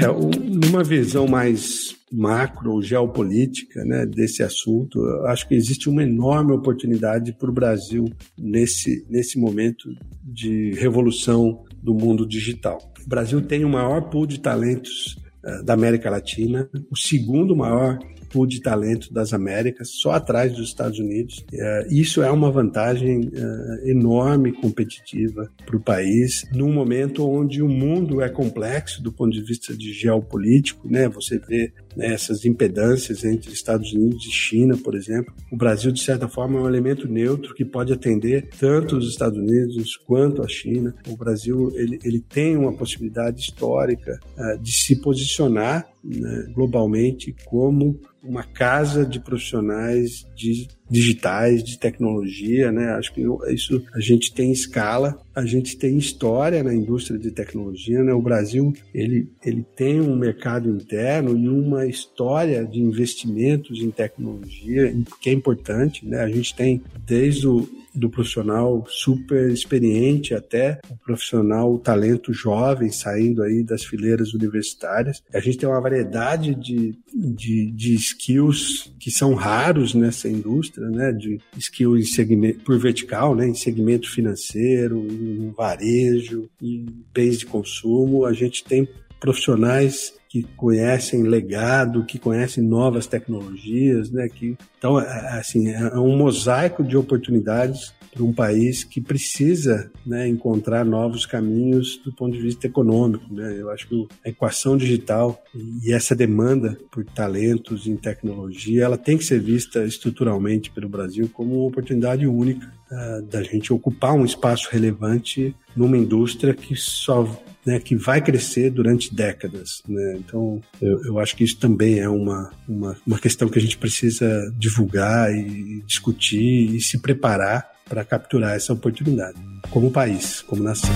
[0.00, 7.32] É, numa visão mais macro, geopolítica né, desse assunto, acho que existe uma enorme oportunidade
[7.32, 9.88] para o Brasil nesse, nesse momento
[10.22, 12.78] de revolução do mundo digital.
[13.04, 17.98] O Brasil tem o maior pool de talentos uh, da América Latina, o segundo maior
[18.30, 21.44] pool de talento das Américas, só atrás dos Estados Unidos.
[21.52, 27.68] É, isso é uma vantagem é, enorme competitiva para o país, num momento onde o
[27.68, 31.08] mundo é complexo do ponto de vista de geopolítico, né?
[31.08, 35.34] Você vê né, essas impedâncias entre Estados Unidos e China, por exemplo.
[35.50, 39.38] O Brasil, de certa forma, é um elemento neutro que pode atender tanto os Estados
[39.38, 40.94] Unidos quanto a China.
[41.08, 48.00] O Brasil ele, ele tem uma possibilidade histórica uh, de se posicionar né, globalmente como
[48.22, 52.90] uma casa de profissionais de digitais, de tecnologia, né?
[52.94, 58.02] Acho que isso a gente tem escala, a gente tem história na indústria de tecnologia,
[58.02, 58.12] né?
[58.12, 64.94] O Brasil, ele, ele tem um mercado interno e uma história de investimentos em tecnologia
[65.20, 66.20] que é importante, né?
[66.20, 72.90] A gente tem desde o do profissional super experiente até o profissional o talento jovem
[72.90, 75.22] saindo aí das fileiras universitárias.
[75.32, 81.12] A gente tem uma variedade de, de, de skills que são raros nessa indústria, né?
[81.12, 83.48] De skill em segmento, por vertical, né?
[83.48, 88.24] Em segmento financeiro, em varejo, em bens de consumo.
[88.24, 88.88] A gente tem
[89.20, 94.28] profissionais que conhecem legado, que conhecem novas tecnologias, né?
[94.28, 99.90] Que, então, é, é, assim, é um mosaico de oportunidades para um país que precisa
[100.04, 103.32] né, encontrar novos caminhos do ponto de vista econômico.
[103.32, 103.56] Né?
[103.58, 109.16] Eu acho que a equação digital e essa demanda por talentos em tecnologia, ela tem
[109.16, 114.24] que ser vista estruturalmente pelo Brasil como uma oportunidade única uh, da gente ocupar um
[114.24, 117.28] espaço relevante numa indústria que só
[117.64, 119.82] né, que vai crescer durante décadas.
[119.88, 120.16] Né?
[120.18, 123.76] Então, eu, eu, acho que isso também é uma, uma, uma questão que a gente
[123.76, 129.36] precisa divulgar e discutir e se preparar para capturar essa oportunidade,
[129.70, 130.90] como país, como nação.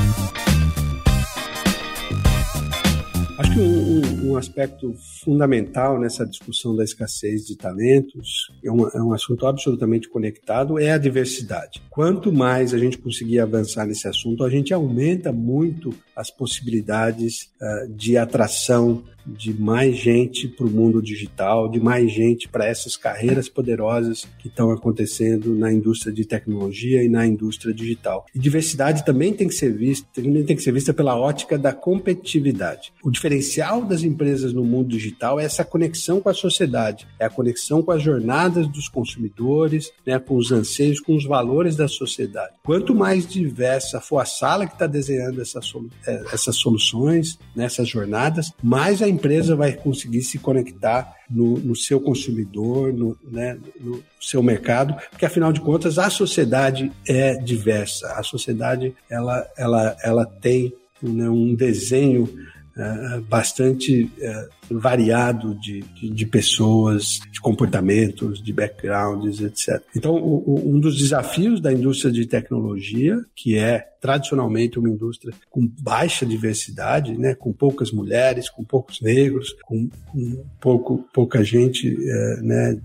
[3.55, 4.93] Que um, um, aspecto
[5.23, 10.91] fundamental nessa discussão da escassez de talentos, é um, é um assunto absolutamente conectado, é
[10.91, 11.81] a diversidade.
[11.89, 17.93] Quanto mais a gente conseguir avançar nesse assunto, a gente aumenta muito as possibilidades uh,
[17.95, 23.49] de atração de mais gente para o mundo digital, de mais gente para essas carreiras
[23.49, 28.27] poderosas que estão acontecendo na indústria de tecnologia e na indústria digital.
[28.35, 31.73] E diversidade também tem que ser vista, também tem que ser vista pela ótica da
[31.73, 32.93] competitividade.
[33.03, 37.31] O diferencial das empresas no mundo digital é essa conexão com a sociedade, é a
[37.31, 42.53] conexão com as jornadas dos consumidores, né, com os anseios, com os valores da sociedade.
[42.63, 47.89] Quanto mais diversa for a sala que está desenhando essa solu eh, essas soluções, nessas
[47.89, 54.03] jornadas, mais a empresa vai conseguir se conectar no, no seu consumidor, no, né, no
[54.21, 60.27] seu mercado, porque afinal de contas a sociedade é diversa, a sociedade ela, ela, ela
[60.27, 62.29] tem né, um desenho
[62.77, 69.83] uh, bastante uh, variado de, de, de, pessoas, de comportamentos, de backgrounds, etc.
[69.97, 75.33] Então, o, o, um dos desafios da indústria de tecnologia, que é tradicionalmente uma indústria
[75.51, 81.89] com baixa diversidade, né, com poucas mulheres, com poucos negros, com, com pouco, pouca gente
[81.89, 82.79] uh, né,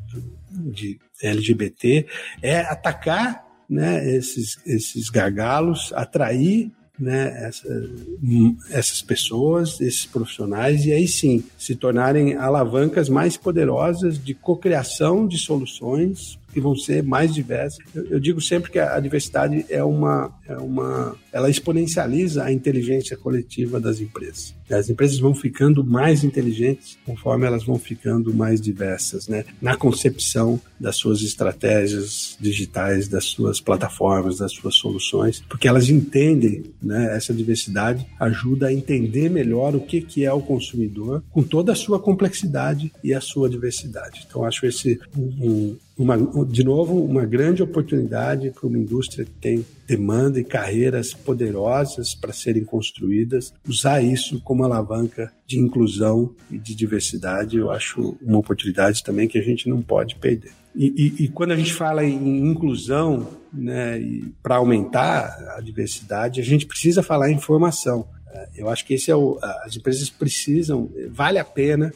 [0.51, 2.05] de LGBT,
[2.41, 7.67] é atacar né, esses, esses gargalos, atrair né, essa,
[8.71, 15.37] essas pessoas, esses profissionais, e aí sim se tornarem alavancas mais poderosas de cocriação de
[15.37, 17.79] soluções que vão ser mais diversas.
[17.93, 21.15] Eu, eu, digo sempre que a, diversidade é uma, é uma.
[21.31, 24.55] Ela exponencializa a inteligência coletiva das empresas.
[24.69, 29.45] As empresas vão ficando mais inteligentes conforme elas vão ficando mais diversas, né?
[29.61, 36.65] Na concepção das suas estratégias digitais, das suas plataformas, das suas soluções, porque elas entendem,
[36.81, 37.15] né?
[37.15, 41.75] Essa diversidade ajuda a entender melhor o que, que é o consumidor com toda a
[41.75, 44.25] sua complexidade e a sua diversidade.
[44.27, 49.65] Então, acho esse um, uma, de novo, uma grande oportunidade para uma indústria que tem
[49.85, 56.73] demanda e carreiras poderosas para serem construídas, usar isso como alavanca de inclusão e de
[56.73, 60.51] diversidade, eu acho uma oportunidade também que a gente não pode perder.
[60.73, 63.99] E, e, e quando a gente fala em inclusão, né,
[64.41, 68.07] para aumentar a diversidade, a gente precisa falar em formação.
[68.55, 71.91] Eu acho que esse é o, as empresas precisam, vale a pena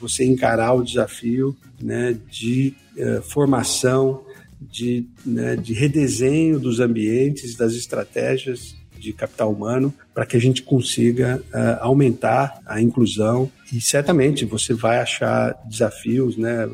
[0.00, 4.24] você encarar o desafio né, de uh, formação,
[4.60, 10.62] de, né, de redesenho dos ambientes, das estratégias de capital humano para que a gente
[10.62, 16.66] consiga uh, aumentar a inclusão e certamente você vai achar desafios, né?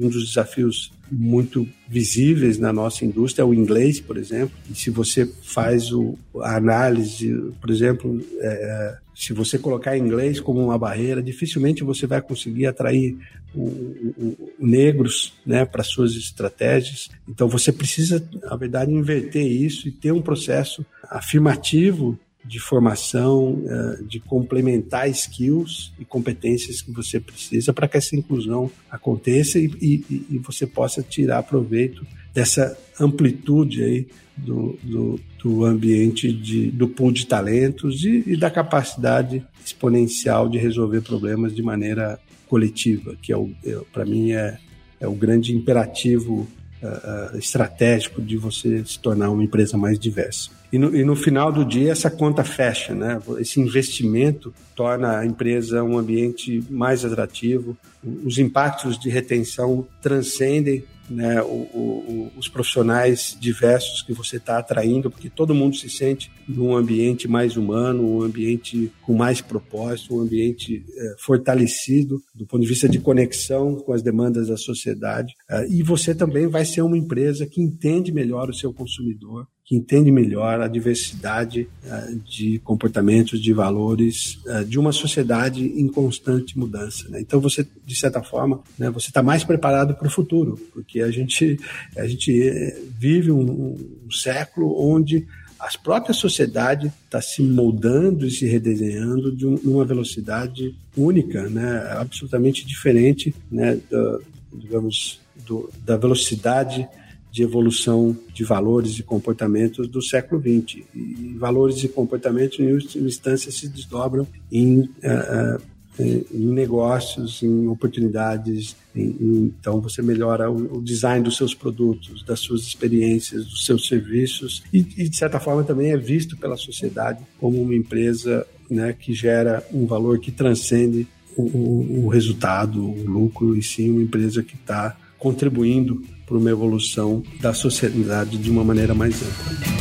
[0.00, 4.56] Um dos desafios muito visíveis na nossa indústria é o inglês, por exemplo.
[4.70, 7.30] E se você faz o, a análise,
[7.60, 13.16] por exemplo, é, se você colocar inglês como uma barreira, dificilmente você vai conseguir atrair
[13.54, 17.08] o, o, o negros né, para suas estratégias.
[17.28, 24.02] Então você precisa, na verdade, inverter isso e ter um processo afirmativo de formação, eh,
[24.06, 30.26] de complementar skills e competências que você precisa para que essa inclusão aconteça e, e,
[30.30, 34.06] e, você possa tirar proveito dessa amplitude aí
[34.36, 40.58] do, do, do ambiente de, do pool de talentos e, e da capacidade exponencial de
[40.58, 44.58] resolver problemas de maneira coletiva, que é, é para mim é,
[45.00, 46.46] é o grande imperativo
[46.82, 50.50] uh, estratégico de você se tornar uma empresa mais diversa.
[50.74, 53.22] E no, e no, final do dia, essa conta fecha, né?
[53.38, 57.78] Esse investimento torna a empresa um ambiente mais atrativo.
[58.02, 65.12] Os impactos de retenção transcendem né, o, o, os profissionais diversos que você está atraindo,
[65.12, 70.22] porque todo mundo se sente num ambiente mais humano, um ambiente com mais propósito, um
[70.22, 75.34] ambiente é, fortalecido do ponto de vista de conexão com as demandas da sociedade.
[75.48, 79.74] É, e você também vai ser uma empresa que entende melhor o seu consumidor, que
[79.74, 86.58] entende melhor a diversidade uh, de comportamentos, de valores uh, de uma sociedade em constante
[86.58, 87.08] mudança.
[87.08, 87.20] Né?
[87.22, 91.10] Então você, de certa forma, né, você está mais preparado para o futuro, porque a
[91.10, 91.58] gente
[91.96, 93.76] a gente eh, vive um,
[94.06, 95.26] um século onde
[95.58, 101.88] a própria sociedade está se moldando e se redesenhando de um, uma velocidade única, né,
[101.92, 104.18] absolutamente diferente, né, da,
[104.52, 106.86] digamos, do, da velocidade
[107.34, 110.84] de evolução de valores e comportamentos do século XX.
[110.94, 115.60] E valores e comportamentos, em última instância, se desdobram em, uh,
[115.98, 118.76] em negócios, em oportunidades.
[118.94, 123.66] Em, em, então, você melhora o, o, design dos seus produtos, das suas experiências, dos
[123.66, 128.46] seus serviços, e, e, de certa forma também é visto pela sociedade como uma empresa
[128.70, 131.04] né, que gera um valor que transcende
[131.36, 136.50] o, o, o resultado, o lucro, e sim uma empresa que está contribuindo para uma
[136.50, 139.74] evolução da sociedade de uma maneira mais ampla.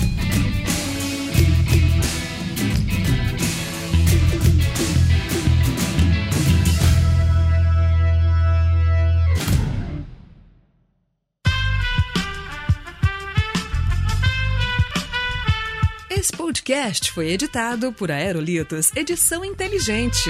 [16.09, 20.29] Esse podcast foi editado por Aerolitos Edição Inteligente.